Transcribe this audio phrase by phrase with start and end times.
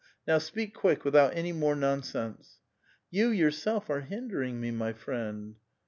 [0.27, 2.57] Now, speak quick, without any more nonsense.""
[3.11, 5.57] You, yourself, are hindering me, my friend."